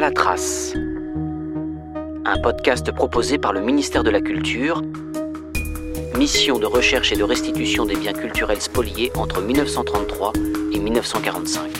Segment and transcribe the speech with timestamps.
[0.00, 0.72] À la trace.
[2.24, 4.80] Un podcast proposé par le ministère de la Culture,
[6.16, 10.32] mission de recherche et de restitution des biens culturels spoliés entre 1933
[10.72, 11.70] et 1945.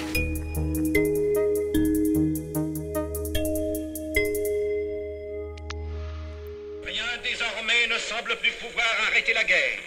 [6.85, 9.79] Rien désormais ne semble plus pouvoir arrêter la guerre.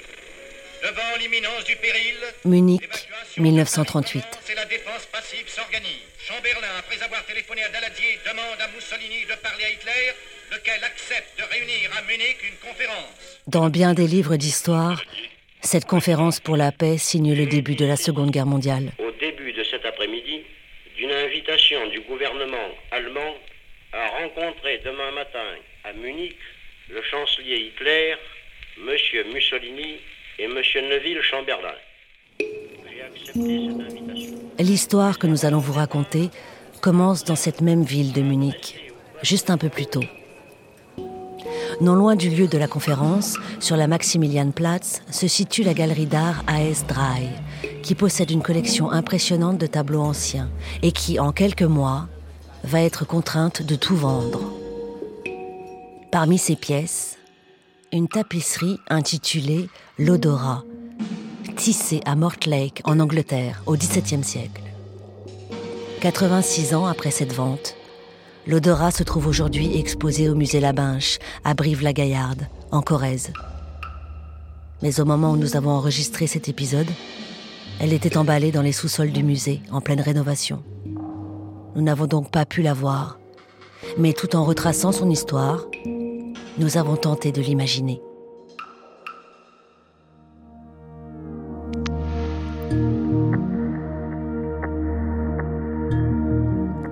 [0.82, 2.16] Devant l'imminence du péril,
[2.46, 4.43] Munich, l'évacuation 1938.
[7.04, 10.14] Avoir téléphoné à Daladier, demande à Mussolini de parler à Hitler,
[10.52, 13.42] lequel accepte de réunir à Munich une conférence.
[13.48, 15.02] Dans bien des livres d'histoire,
[15.62, 18.92] cette conférence pour la paix signe le début de la Seconde Guerre mondiale.
[19.00, 20.44] au début de cet après-midi
[20.98, 23.36] d'une invitation du gouvernement allemand
[23.92, 25.50] à rencontrer demain matin
[25.84, 26.38] à Munich
[26.90, 28.16] le chancelier Hitler,
[28.78, 29.34] M.
[29.34, 30.00] Mussolini
[30.40, 30.56] et M.
[30.90, 31.76] Neville Chamberlain.
[32.40, 34.36] J'ai accepté cette invitation.
[34.60, 36.30] L'histoire que nous allons vous raconter
[36.84, 40.04] commence dans cette même ville de Munich, juste un peu plus tôt.
[41.80, 46.44] Non loin du lieu de la conférence, sur la Maximilianplatz, se situe la galerie d'art
[46.46, 47.30] AS Drei,
[47.84, 50.50] qui possède une collection impressionnante de tableaux anciens
[50.82, 52.10] et qui, en quelques mois,
[52.66, 54.42] va être contrainte de tout vendre.
[56.12, 57.18] Parmi ces pièces,
[57.94, 60.66] une tapisserie intitulée L'Odorat,
[61.56, 64.63] tissée à Mortlake en Angleterre au XVIIe siècle.
[66.04, 67.78] 86 ans après cette vente,
[68.46, 73.32] l'odorat se trouve aujourd'hui exposé au musée Labinche, à Brive-la-Gaillarde, en Corrèze.
[74.82, 76.90] Mais au moment où nous avons enregistré cet épisode,
[77.80, 80.62] elle était emballée dans les sous-sols du musée, en pleine rénovation.
[81.74, 83.18] Nous n'avons donc pas pu la voir,
[83.98, 85.64] mais tout en retraçant son histoire,
[86.58, 88.02] nous avons tenté de l'imaginer.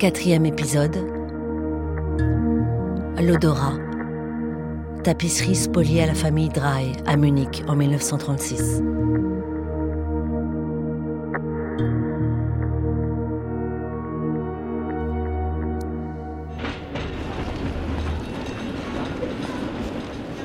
[0.01, 0.95] Quatrième épisode.
[3.21, 3.75] L'odorat.
[5.03, 8.81] Tapisserie spoliée à la famille Drey à Munich en 1936.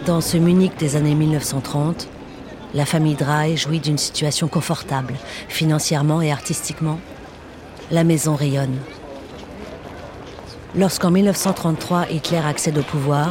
[0.04, 2.08] Dans ce Munich des années 1930,
[2.74, 5.14] la famille Drey jouit d'une situation confortable,
[5.48, 7.00] financièrement et artistiquement.
[7.90, 8.76] La maison rayonne.
[10.78, 13.30] Lorsqu'en 1933 Hitler accède au pouvoir,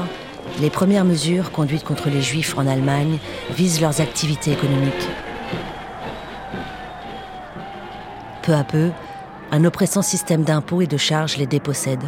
[0.62, 3.20] les premières mesures conduites contre les Juifs en Allemagne
[3.52, 5.10] visent leurs activités économiques.
[8.42, 8.90] Peu à peu,
[9.52, 12.04] un oppressant système d'impôts et de charges les dépossède.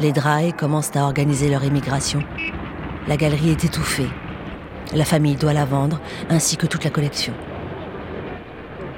[0.00, 2.22] Les Drey commencent à organiser leur émigration.
[3.08, 4.08] La galerie est étouffée.
[4.94, 6.00] La famille doit la vendre,
[6.30, 7.34] ainsi que toute la collection.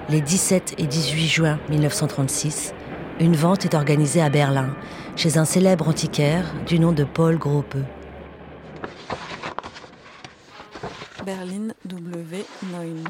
[0.08, 2.75] Les 17 et 18 juin 1936,
[3.20, 4.70] une vente est organisée à Berlin,
[5.18, 7.74] chez un célèbre antiquaire du nom de Paul Grope.
[11.26, 13.04] Berlin W9.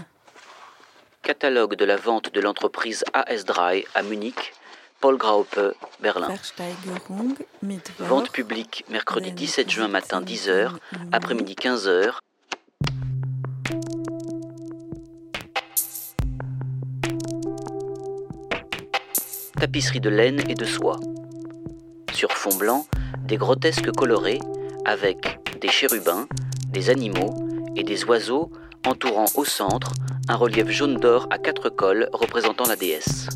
[1.20, 4.54] Catalogue de la vente de l'entreprise AS Drei à Munich,
[5.00, 5.60] Paul Graupe,
[6.00, 6.34] Berlin.
[7.98, 10.70] Vente publique mercredi 17 juin matin 10h,
[11.12, 12.14] après-midi 15h.
[19.60, 20.98] Tapisserie de laine et de soie.
[22.18, 22.84] Sur fond blanc,
[23.28, 24.40] des grotesques colorés
[24.84, 26.26] avec des chérubins,
[26.66, 27.32] des animaux
[27.76, 28.50] et des oiseaux
[28.84, 29.92] entourant au centre
[30.28, 33.28] un relief jaune d'or à quatre cols représentant la déesse.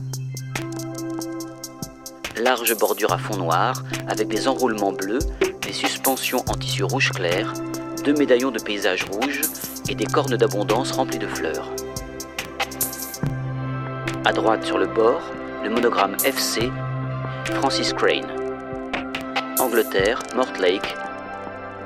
[2.37, 5.21] Large bordure à fond noir avec des enroulements bleus,
[5.61, 7.53] des suspensions en tissu rouge clair,
[8.05, 9.43] deux médaillons de paysage rouge
[9.89, 11.71] et des cornes d'abondance remplies de fleurs.
[14.25, 15.23] À droite sur le bord,
[15.63, 16.69] le monogramme FC
[17.45, 18.42] Francis Crane.
[20.35, 20.95] Mortlake,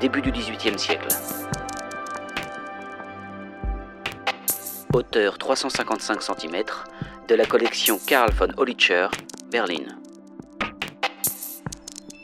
[0.01, 1.07] début du XVIIIe siècle.
[4.93, 6.63] Hauteur 355 cm
[7.29, 9.07] de la collection Karl von Hollicher,
[9.49, 9.85] Berlin.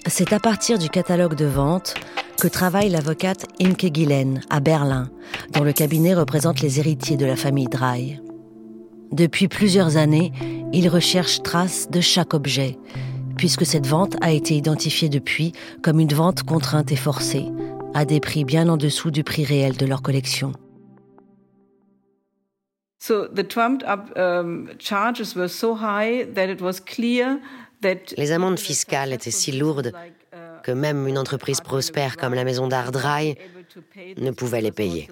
[0.06, 1.94] C'est à partir du catalogue de vente
[2.42, 5.10] que travaille l'avocate Imke Gillen à Berlin,
[5.54, 8.20] dont le cabinet représente les héritiers de la famille Drey.
[9.14, 10.34] Depuis plusieurs années,
[10.74, 12.78] il recherche traces de chaque objet,
[13.38, 17.46] puisque cette vente a été identifiée depuis comme une vente contrainte et forcée,
[17.94, 20.54] à des prix bien en dessous du prix réel de leur collection.
[23.00, 24.16] So the trumped up
[24.80, 27.38] charges were so high that it was clear
[27.82, 29.92] that Les amendes fiscales étaient si lourdes
[30.64, 33.36] que même une entreprise prospère comme la maison d'art Dry
[34.18, 35.10] ne pouvait les payer.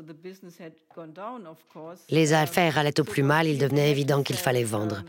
[2.10, 5.04] Les affaires allaient au plus mal, il devenait évident qu'il fallait vendre.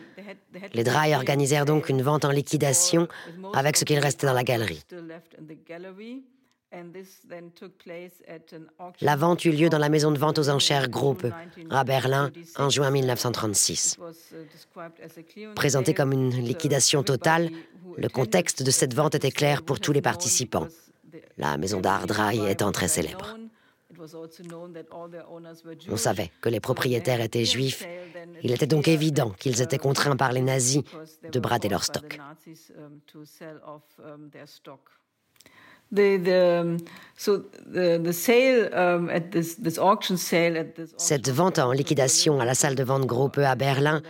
[0.72, 3.08] Les Dry organisèrent donc une vente en liquidation
[3.54, 4.82] avec ce qu'il restait dans la galerie.
[9.00, 11.26] La vente eut lieu dans la maison de vente aux enchères Groupe
[11.70, 13.98] à Berlin en juin 1936.
[15.55, 17.50] Présenté comme une liquidation totale,
[17.96, 20.69] le contexte de cette vente était clair pour tous les participants.
[21.37, 23.37] La maison d'art Dry étant très célèbre.
[25.88, 27.87] On savait que les propriétaires étaient juifs.
[28.43, 30.82] Il était donc évident qu'ils étaient contraints par les nazis
[31.31, 32.19] de brader leur stock.
[40.96, 44.02] Cette vente en liquidation à la salle de vente Grope à Berlin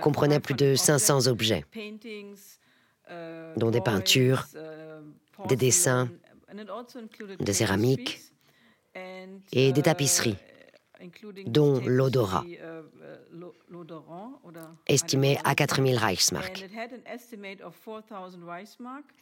[0.00, 1.64] comprenait plus de 500 objets,
[3.56, 4.46] dont des peintures,
[5.48, 6.08] des dessins,
[7.40, 8.20] des céramiques
[9.52, 10.36] et des tapisseries,
[11.46, 12.44] dont l'odorat,
[14.86, 16.66] estimée à 4000 Reichsmark.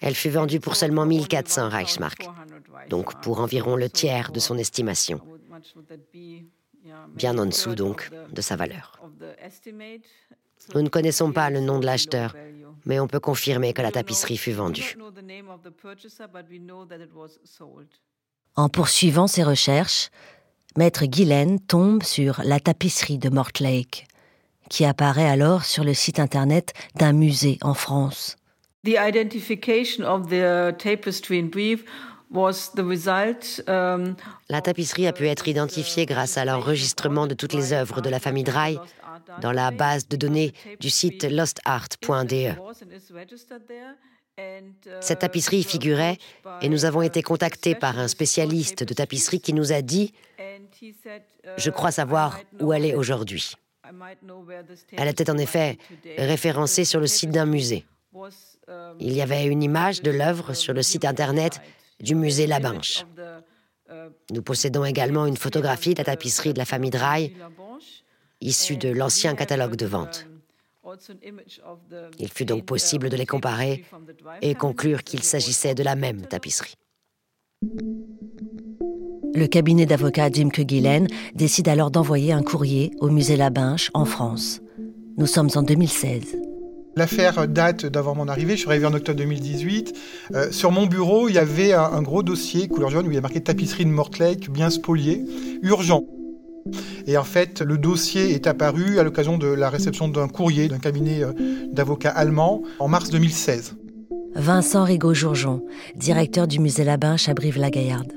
[0.00, 2.28] Elle fut vendue pour seulement 1400 Reichsmark,
[2.88, 5.20] donc pour environ le tiers de son estimation,
[7.14, 9.00] bien en dessous donc de sa valeur.
[10.74, 12.34] Nous ne connaissons pas le nom de l'acheteur,
[12.84, 14.96] mais on peut confirmer que la tapisserie fut vendue.
[18.58, 20.10] En poursuivant ses recherches,
[20.76, 24.08] Maître Guylaine tombe sur la tapisserie de Mortlake,
[24.68, 28.36] qui apparaît alors sur le site internet d'un musée en France.
[28.84, 31.84] The identification of the tapestry in brief
[32.32, 34.16] was the result, um,
[34.48, 38.18] La tapisserie a pu être identifiée grâce à l'enregistrement de toutes les œuvres de la
[38.18, 38.76] famille Dry
[39.40, 42.54] dans la base de données du site lostart.de.
[45.00, 46.18] Cette tapisserie figurait
[46.62, 50.12] et nous avons été contactés par un spécialiste de tapisserie qui nous a dit⁇
[51.56, 53.52] Je crois savoir où elle est aujourd'hui⁇
[54.92, 55.78] Elle était en effet
[56.16, 57.84] référencée sur le site d'un musée.
[59.00, 61.60] Il y avait une image de l'œuvre sur le site internet
[62.00, 63.04] du musée Labinche.
[64.30, 67.34] Nous possédons également une photographie de la tapisserie de la famille Dry,
[68.40, 70.26] issue de l'ancien catalogue de vente.
[72.18, 73.84] Il fut donc possible de les comparer
[74.42, 76.74] et conclure qu'il s'agissait de la même tapisserie.
[79.34, 84.60] Le cabinet d'avocat Jim Kugelen décide alors d'envoyer un courrier au musée Labinche en France.
[85.16, 86.36] Nous sommes en 2016.
[86.96, 89.94] L'affaire date d'avant mon arrivée, je suis arrivé en octobre 2018.
[90.34, 93.14] Euh, sur mon bureau, il y avait un, un, gros dossier couleur jaune où il
[93.14, 95.24] y a marqué tapisserie de Mortlake, bien spoliée,
[95.62, 96.04] urgent.
[97.06, 100.78] Et en fait, le dossier est apparu à l'occasion de la réception d'un courrier d'un
[100.78, 101.32] cabinet euh,
[101.72, 103.76] d'avocats allemands en mars 2016.
[104.34, 105.64] Vincent Rigaud-Jourjon,
[105.96, 108.12] directeur du musée Labinche à Brive-la-Gaillarde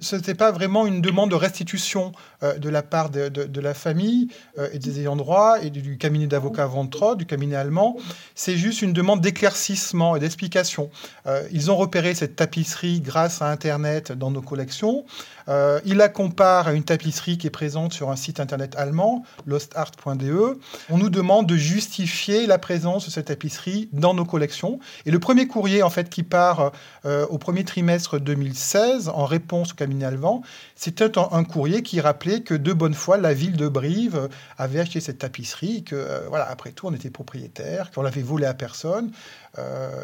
[0.00, 3.60] ce n'était pas vraiment une demande de restitution euh, de la part de, de, de
[3.60, 4.28] la famille
[4.58, 7.96] euh, et des ayants droit et du, cabinet d'avocats Ventrod, du cabinet allemand.
[8.34, 10.90] C'est juste une demande d'éclaircissement et d'explication.
[11.26, 15.04] Euh, ils ont repéré cette tapisserie grâce à Internet dans nos collections.
[15.48, 19.24] Euh, ils la comparent à une tapisserie qui est présente sur un site Internet allemand,
[19.46, 20.58] lostart.de.
[20.90, 24.78] On nous demande de justifier la présence de cette tapisserie dans nos collections.
[25.06, 26.72] Et le premier courrier en fait qui part
[27.04, 30.42] euh, au premier trimestre 2016 en réponse au cabinet allemand,
[30.74, 34.28] c'était un, courrier qui rappelait que de bonne foi, la ville de Brive
[34.58, 38.46] avait acheté cette tapisserie, que, euh, voilà, après tout, on était propriétaire, qu'on l'avait volée
[38.46, 39.10] à personne,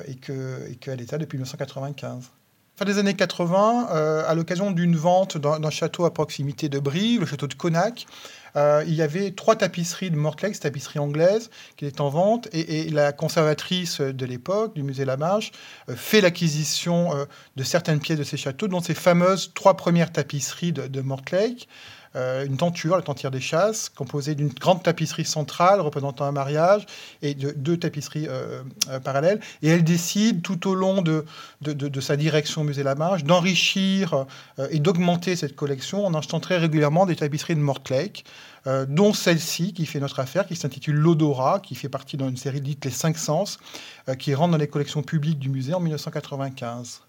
[0.09, 2.31] et qu'elle et depuis 1995.
[2.77, 7.21] Fin des années 80, euh, à l'occasion d'une vente d'un château à proximité de Brive,
[7.21, 8.07] le château de Connac,
[8.57, 12.87] euh, il y avait trois tapisseries de Mortlex, tapisserie anglaise, qui est en vente, et,
[12.87, 15.51] et la conservatrice de l'époque, du musée Lamarche,
[15.89, 17.25] euh, fait l'acquisition euh,
[17.57, 21.69] de certaines pièces de ces châteaux, dont ces fameuses trois premières tapisseries de, de Mortlake.
[22.17, 26.87] Euh, une tenture, la tentière des chasses, composée d'une grande tapisserie centrale représentant un mariage
[27.23, 29.41] et de deux tapisseries euh, euh, parallèles.
[29.63, 31.25] Et elle décide tout au long de,
[32.01, 34.27] sa direction au musée Lamarche d'enrichir
[34.71, 38.25] et d'augmenter cette collection en achetant très régulièrement des tapisseries de Mortlake.
[38.89, 42.85] Dont celle-ci qui fait notre affaire, qui s'intitule L'Odorat, qui fait partie d'une série dite
[42.87, 43.59] Les Cinq Sens,
[44.19, 47.03] qui rentre dans les collections publiques du musée en 1995.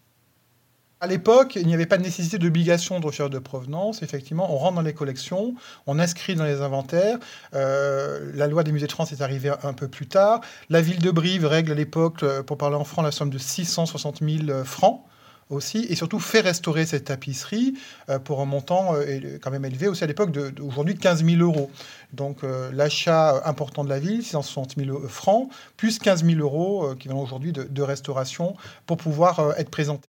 [1.06, 4.02] À l'époque, il n'y avait pas de nécessité d'obligation de recherche de provenance.
[4.02, 5.54] Effectivement, on rentre dans les collections,
[5.86, 7.20] on inscrit dans les inventaires.
[7.54, 10.42] Euh, la loi des musées de France est arrivée un peu plus tard.
[10.72, 13.38] La ville de Brive règle à l'époque, euh, pour parler en francs, la somme de
[13.38, 15.04] 660 000 francs
[15.52, 17.76] aussi, et surtout fait restaurer cette tapisserie
[18.10, 21.70] euh, pour un montant euh, quand même élevé aussi à l'époque d'aujourd'hui 15 000 euros.
[22.14, 26.96] Donc euh, l'achat important de la ville, 660 000 francs, plus 15 000 euros euh,
[26.96, 28.56] qui vont aujourd'hui de, de, restauration
[28.88, 30.08] pour pouvoir euh, être présenté.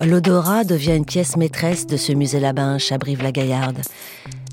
[0.00, 3.80] L'odorat devient une pièce maîtresse de ce musée Labinche à Brive-la-Gaillarde.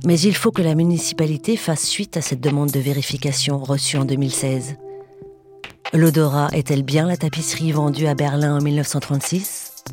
[0.05, 4.05] Mais il faut que la municipalité fasse suite à cette demande de vérification reçue en
[4.05, 4.77] 2016.
[5.93, 9.83] L'Odora est-elle bien la tapisserie vendue à Berlin en 1936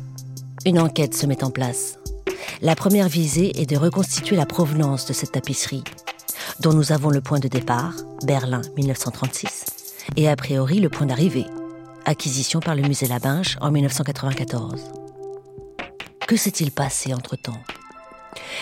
[0.65, 1.99] Une enquête se met en place.
[2.61, 5.83] La première visée est de reconstituer la provenance de cette tapisserie,
[6.61, 7.93] dont nous avons le point de départ,
[8.25, 9.65] Berlin 1936,
[10.15, 11.45] et a priori le point d'arrivée,
[12.05, 15.00] acquisition par le musée Labinche en 1994.
[16.31, 17.61] Que s'est-il passé entre-temps?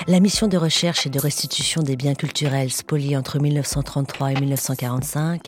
[0.08, 5.44] La mission de recherche et de restitution des biens culturels spoliés entre 1933 et 1945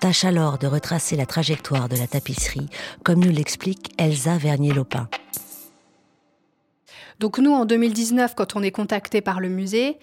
[0.00, 2.66] tâche alors de retracer la trajectoire de la tapisserie,
[3.04, 5.08] comme nous l'explique Elsa Vernier-Lopin.
[7.20, 9.98] Donc nous, en 2019, quand on est contacté par le musée,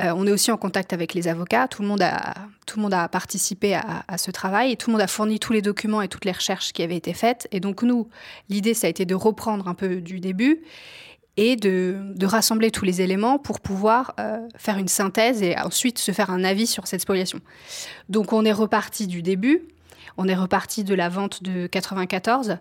[0.00, 1.66] euh, on est aussi en contact avec les avocats.
[1.66, 2.34] Tout le monde a,
[2.66, 5.52] tout le monde a participé à, ce travail et tout le monde a fourni tous
[5.52, 7.48] les documents et toutes les recherches qui avaient été faites.
[7.50, 8.08] Et donc nous,
[8.48, 10.60] l'idée, ça a été de reprendre un peu du début
[11.38, 16.12] et de, rassembler tous les éléments pour pouvoir euh, faire une synthèse et ensuite se
[16.12, 17.40] faire un avis sur cette spoliation.
[18.08, 19.62] Donc on est reparti du début
[20.20, 22.58] on est reparti de la vente de 94,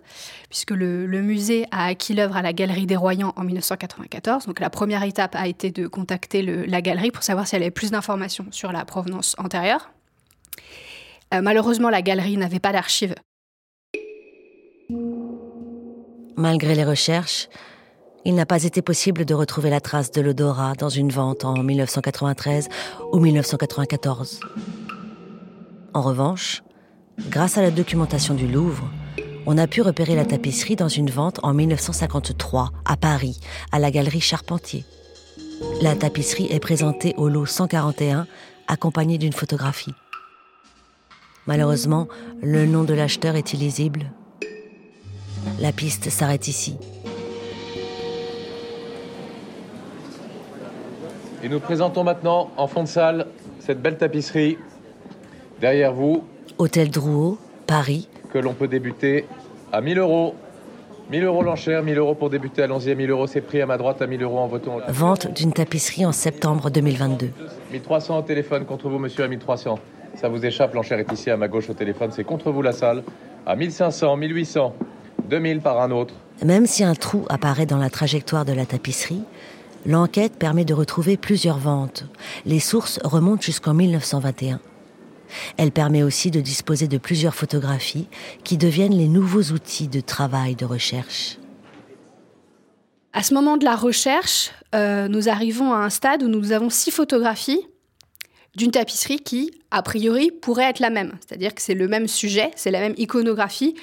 [0.48, 4.46] puisque le, musée a acquis l'œuvre à la Galerie des Royans en 1994.
[4.46, 7.72] Donc la première étape a été de contacter la galerie pour savoir si elle avait
[7.72, 9.89] plus d'informations sur la provenance antérieure.
[11.34, 13.15] Euh, malheureusement, la galerie n'avait pas d'archives.
[16.36, 17.50] Malgré les recherches,
[18.27, 21.63] il n'a pas été possible de retrouver la trace de l'odorat dans une vente en
[21.63, 22.69] 1993
[23.12, 24.41] ou 1994.
[25.96, 26.62] En revanche,
[27.29, 28.88] Grâce à la documentation du Louvre,
[29.48, 33.39] on a pu repérer la tapisserie dans une vente en 1953 à Paris,
[33.72, 34.86] à la galerie Charpentier.
[35.81, 38.27] La tapisserie est présentée au lot 141,
[38.67, 39.93] accompagnée d'une photographie.
[41.48, 42.07] Malheureusement,
[42.43, 44.12] le nom de l'acheteur est illisible.
[45.60, 46.77] La piste s'arrête ici.
[51.44, 53.27] Et nous présentons maintenant, en fond de salle,
[53.60, 54.58] cette belle tapisserie.
[55.62, 56.24] Derrière vous,
[56.58, 58.08] Hôtel Drouot, Paris.
[58.34, 59.25] Que l'on peut débuter
[59.72, 60.34] à 1000 euros.
[61.12, 62.63] 1000 euros l'enchère, 1000 euros pour débuter.
[62.63, 64.79] Allons-y à 1000 euros, c'est pris à ma droite à 1000 euros en votant.
[64.89, 67.29] Vente d'une tapisserie en septembre 2022.
[67.72, 69.79] 1300 au téléphone contre vous, monsieur, à 1300.
[70.15, 72.72] Ça vous échappe, l'enchère est ici à ma gauche au téléphone, c'est contre vous la
[72.72, 73.03] salle.
[73.46, 74.74] À 1500, 1800,
[75.29, 76.15] 2000 par un autre.
[76.44, 79.22] Même si un trou apparaît dans la trajectoire de la tapisserie,
[79.88, 82.06] l'enquête permet de retrouver plusieurs ventes.
[82.46, 84.60] Les sources remontent jusqu'en 1921.
[85.58, 88.08] Elle permet aussi de disposer de plusieurs photographies
[88.44, 91.38] qui deviennent les nouveaux outils de travail de recherche.
[93.13, 96.70] À ce moment de la recherche, euh, nous arrivons à un stade où nous avons
[96.70, 97.65] six photographies
[98.56, 101.13] d'une tapisserie qui, a priori, pourrait être la même.
[101.25, 103.75] C'est-à-dire que c'est le même sujet, c'est la même iconographie.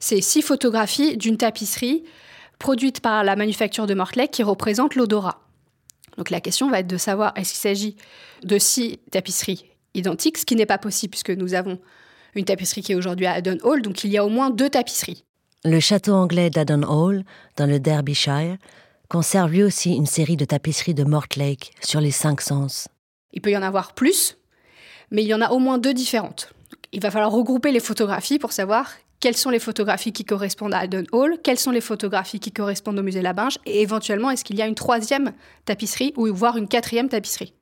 [0.00, 2.04] C'est six photographies d'une tapisserie
[2.58, 5.47] produite par la manufacture de Mortlake qui représente l'odorat.
[6.18, 7.96] Donc la question va être de savoir est-ce qu'il s'agit
[8.42, 11.78] de six tapisseries identique, ce qui n'est pas possible puisque nous avons
[12.34, 14.68] une tapisserie qui est aujourd'hui à Haddon Hall, donc il y a au moins deux
[14.68, 15.24] tapisseries.
[15.64, 17.24] Le château anglais d'Haddon Hall,
[17.56, 18.58] dans le Derbyshire,
[19.08, 22.88] conserve lui aussi une série de tapisseries de Mortlake sur les cinq sens.
[23.32, 24.36] Il peut y en avoir plus,
[25.10, 26.52] mais il y en a au moins deux différentes.
[26.92, 30.78] Il va falloir regrouper les photographies pour savoir quelles sont les photographies qui correspondent à
[30.78, 34.56] Haddon Hall, quelles sont les photographies qui correspondent au musée Labinge, et éventuellement est-ce qu'il
[34.56, 35.32] y a une troisième
[35.64, 37.54] tapisserie ou voire une quatrième tapisserie?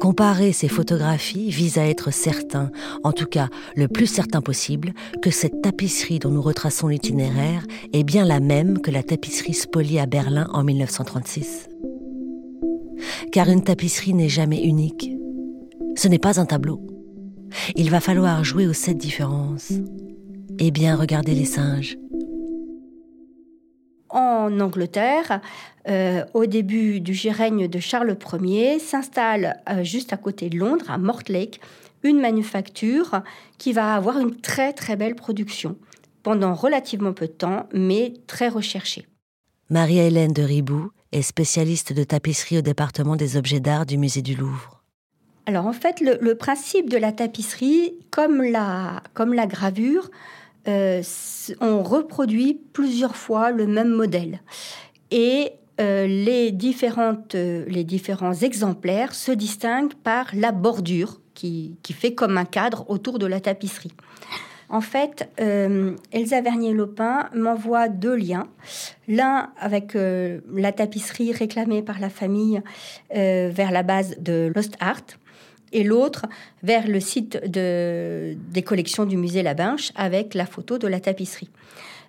[0.00, 2.70] Comparer ces photographies vise à être certain,
[3.04, 8.02] en tout cas le plus certain possible, que cette tapisserie dont nous retraçons l'itinéraire est
[8.02, 11.68] bien la même que la tapisserie spoliée à Berlin en 1936.
[13.30, 15.10] Car une tapisserie n'est jamais unique.
[15.96, 16.89] Ce n'est pas un tableau.
[17.76, 19.72] Il va falloir jouer aux sept différences.
[20.58, 21.96] Et bien regarder les singes
[24.10, 25.40] en Angleterre,
[25.88, 30.90] euh, au début du règne de Charles Ier, s'installe euh, juste à côté de Londres,
[30.90, 31.60] à Mortlake,
[32.02, 33.22] une manufacture
[33.58, 35.76] qui va avoir une très très belle production
[36.22, 39.06] pendant relativement peu de temps, mais très recherchée.
[39.70, 44.34] Marie-Hélène de Ribou est spécialiste de tapisserie au département des objets d'art du musée du
[44.34, 44.79] Louvre.
[45.50, 50.08] Alors en fait, le, principe de la tapisserie, comme la, comme la gravure,
[50.68, 51.02] euh,
[51.60, 54.42] on reproduit plusieurs fois le même modèle.
[55.10, 62.14] Et euh, les, différentes, euh, les différents exemplaires se distinguent par la bordure qui, fait
[62.14, 63.94] comme un cadre autour de la tapisserie.
[64.68, 68.46] En fait, Elsa Vernier-Lopin m'envoie deux liens.
[69.08, 72.62] L'un avec la tapisserie réclamée par la famille
[73.10, 75.02] vers la base de Lost Art,
[75.72, 76.26] et l'autre
[76.62, 81.50] vers le site de, des collections du musée Labinche avec la photo de la tapisserie.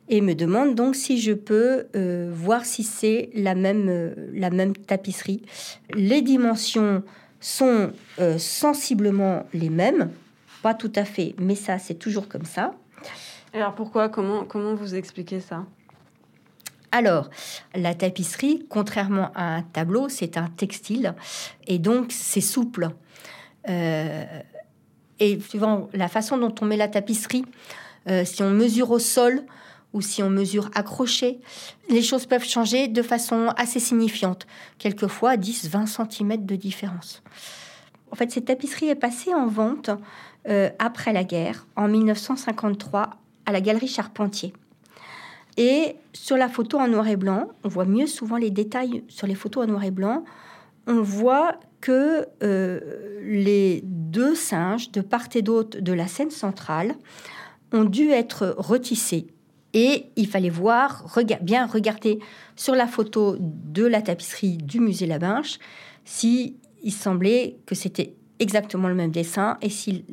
[0.09, 4.49] et me demande donc si je peux euh, voir si c'est la même, euh, la
[4.49, 5.41] même tapisserie.
[5.93, 7.03] Les dimensions
[7.39, 10.11] sont euh, sensiblement les mêmes,
[10.63, 12.73] pas tout à fait, mais ça c'est toujours comme ça.
[13.53, 15.65] Alors pourquoi comment, comment vous expliquez ça?
[16.93, 17.29] Alors,
[17.73, 21.13] la tapisserie, contrairement à un tableau, c'est un textile
[21.65, 22.89] et donc c'est souple.
[23.67, 27.45] Et suivant la façon dont on met la tapisserie,
[28.25, 29.43] si on mesure au sol,
[29.93, 31.39] ou si on mesure accroché,
[31.89, 37.21] les choses peuvent changer de façon assez signifiante, quelquefois 10-20 cm de différence.
[38.11, 39.89] En fait, cette tapisserie est passée en vente
[40.47, 43.11] euh, après la guerre, en 1953,
[43.45, 44.53] à la galerie Charpentier.
[45.57, 49.27] Et sur la photo en noir et blanc, on voit mieux souvent les détails sur
[49.27, 50.23] les photos en noir et blanc.
[50.87, 52.79] On voit que euh,
[53.23, 56.95] les deux singes de part et d'autre de la scène centrale
[57.73, 59.27] ont dû être retissés
[59.73, 61.05] et il fallait voir,
[61.41, 62.19] bien regarder
[62.55, 65.59] sur la photo de la tapisserie du musée Labinche
[66.03, 70.03] si il semblait que c'était exactement le même dessin et s'il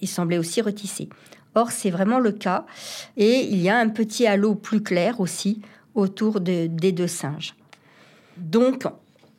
[0.00, 1.08] il semblait aussi retissé.
[1.54, 2.66] Or, c'est vraiment le cas.
[3.16, 5.60] Et il y a un petit halo plus clair aussi
[5.94, 7.54] autour des deux singes.
[8.36, 8.84] Donc,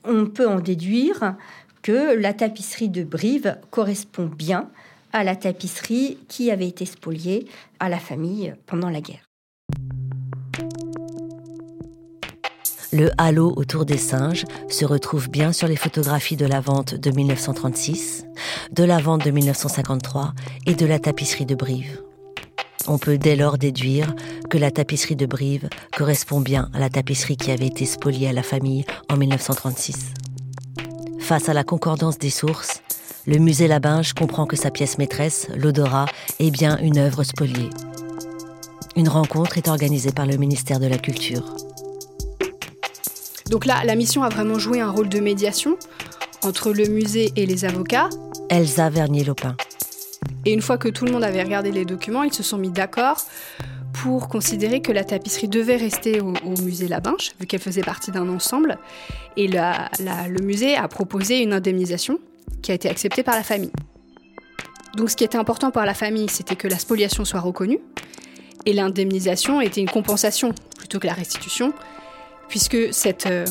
[0.03, 1.35] on peut en déduire
[1.81, 4.69] que la tapisserie de Brive correspond bien
[5.13, 7.47] à la tapisserie qui avait été spoliée
[7.79, 9.25] à la famille pendant la guerre.
[12.91, 17.11] Le halo autour des singes se retrouve bien sur les photographies de la vente de
[17.11, 18.25] 1936,
[18.71, 20.33] de la vente de 1953
[20.65, 22.01] et de la tapisserie de Brive.
[22.91, 24.15] On peut dès lors déduire
[24.49, 28.33] que la tapisserie de Brive correspond bien à la tapisserie qui avait été spoliée à
[28.33, 29.95] la famille en 1936.
[31.19, 32.81] Face à la concordance des sources,
[33.27, 36.07] le musée Labinge comprend que sa pièce maîtresse, l'odorat,
[36.39, 37.69] est bien une œuvre spoliée.
[38.95, 41.55] Une rencontre est organisée par le ministère de la Culture.
[43.51, 45.77] Donc là, la mission a vraiment joué un rôle de médiation
[46.41, 48.09] entre le musée et les avocats.
[48.49, 49.55] Elsa Vernier-Lopin.
[50.45, 52.69] Et une fois que tout le monde avait regardé les documents, ils se sont mis
[52.69, 53.25] d'accord
[53.93, 58.29] pour considérer que la tapisserie devait rester au, musée Labinche, vu qu'elle faisait partie d'un
[58.29, 58.77] ensemble.
[59.35, 62.19] Et le musée a proposé une indemnisation
[62.61, 63.71] qui a été accepté par la famille.
[64.95, 67.79] Donc ce qui était important pour la famille, c'était que la spoliation soit reconnue,
[68.65, 71.73] et l'indemnisation était une compensation plutôt que la restitution,
[72.47, 73.45] puisque cette, euh,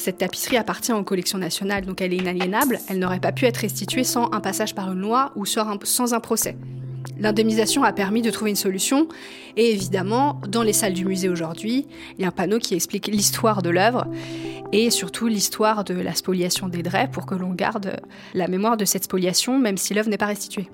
[0.00, 3.58] cette tapisserie appartient aux collections nationales, donc elle est inaliénable, elle n'aurait pas pu être
[3.58, 6.56] restituée sans un passage par une loi ou sans un procès.
[7.18, 9.08] L'indemnisation a permis de trouver une solution
[9.56, 11.86] et évidemment, dans les salles du musée aujourd'hui,
[12.18, 14.06] il y a un panneau qui explique l'histoire de l'œuvre
[14.72, 18.00] et surtout l'histoire de la spoliation des drapes pour que l'on garde
[18.34, 20.68] la mémoire de cette spoliation même si l'œuvre n'est pas restituée.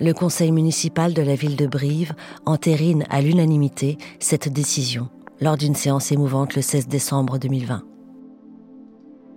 [0.00, 2.14] Le conseil municipal de la ville de Brive
[2.46, 5.08] entérine à l'unanimité cette décision
[5.40, 7.82] lors d'une séance émouvante le 16 décembre 2020.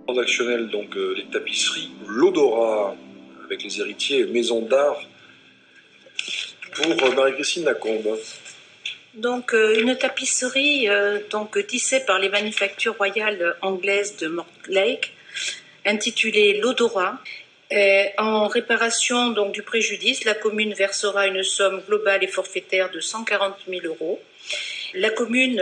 [0.06, 2.94] Transactionnel, donc euh, les tapisseries, l'odorat
[3.46, 5.00] avec les héritiers, maison d'art
[6.74, 8.18] pour euh, Marie-Christine Lacombe.
[9.14, 15.12] Donc euh, une tapisserie euh, donc tissée par les manufactures royales anglaises de Mortlake,
[15.84, 17.18] intitulée l'odorat.
[18.18, 23.54] en réparation donc du préjudice, la commune versera une somme globale et forfaitaire de 140
[23.68, 24.20] 000 euros.
[24.94, 25.60] La commune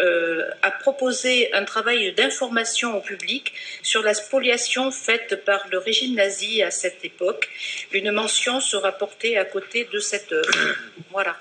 [0.00, 6.14] euh, a proposé un travail d'information au public sur la spoliation faite par le régime
[6.14, 7.48] nazi à cette époque.
[7.92, 10.50] Une mention sera portée à côté de cette œuvre.
[11.10, 11.36] Voilà.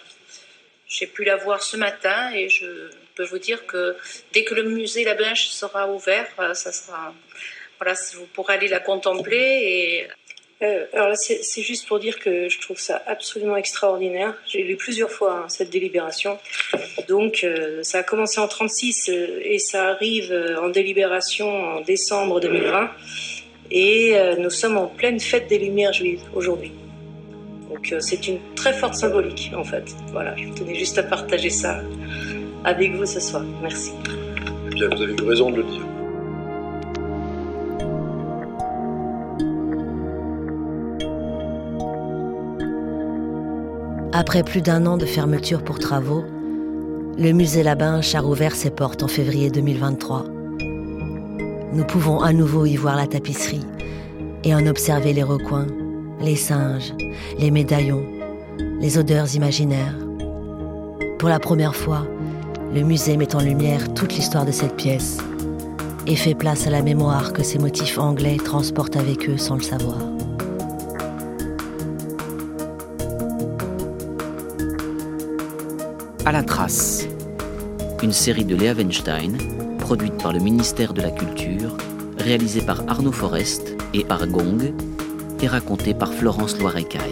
[0.88, 3.96] J'ai pu la voir ce matin et je peux vous dire que
[4.34, 7.14] dès que le musée La Binche sera ouvert, euh, ça sera,
[7.80, 10.08] voilà, vous pourrez aller la contempler et
[10.64, 14.34] euh, alors là, c'est juste pour dire que je trouve ça absolument extraordinaire.
[14.46, 16.38] J'ai lu plusieurs fois hein, cette délibération.
[17.10, 22.40] Donc, euh, ça a commencé en 36 euh, et ça arrive en délibération en décembre
[22.40, 22.90] 2020.
[23.72, 26.72] Et nous sommes en pleine fête des Lumières juives aujourd'hui.
[27.72, 29.84] Donc, c'est une très forte symbolique, en fait.
[30.12, 31.82] Voilà, je tenais juste à partager ça
[32.66, 33.44] avec vous ce soir.
[33.64, 33.94] Merci.
[34.68, 35.93] Eh bien, vous avez eu raison de le dire.
[44.26, 46.24] Après plus d'un an de fermeture pour travaux,
[47.18, 50.24] le musée Labinche a rouvert ses portes en février 2023.
[51.74, 53.66] Nous pouvons à nouveau y voir la tapisserie
[54.46, 55.68] et en observer les recoins,
[56.22, 56.94] les singes,
[57.38, 58.06] les médaillons,
[58.80, 59.98] les odeurs imaginaires.
[61.20, 62.08] Pour la première fois,
[62.74, 65.18] le musée met en lumière toute l'histoire de cette pièce
[66.08, 69.64] et fait place à la mémoire que ces motifs anglais transportent avec eux sans le
[69.64, 70.13] savoir.
[76.26, 77.06] À la trace.
[78.02, 79.38] Une série de Léa Weinstein,
[79.80, 81.76] produite par le ministère de la Culture,
[82.18, 84.74] réalisée par Arnaud Forest et Argong,
[85.42, 87.12] et racontée par Florence Loirecaille.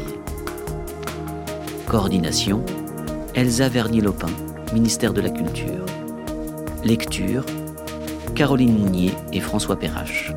[1.88, 2.63] Coordination
[3.36, 4.30] Elsa Vernier-Lopin,
[4.74, 5.86] ministère de la Culture.
[6.86, 7.45] Lecture
[8.34, 10.32] Caroline Mounier et François Perrache.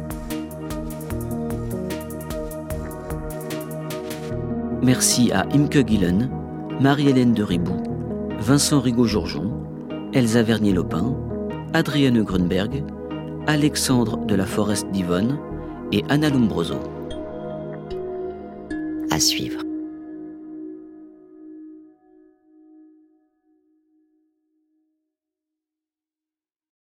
[4.83, 6.29] Merci à Imke Gillen,
[6.81, 7.94] Marie-Hélène de Ribou,
[8.45, 9.51] Vincent Rigaud-Jourjon,
[10.13, 11.17] Elsa Vernier-Lopin,
[11.73, 12.85] Adrienne Grunberg,
[13.47, 15.39] Alexandre de la Forest d'Yvonne
[15.93, 16.75] et Anna Lombroso.
[19.11, 19.64] À suivre.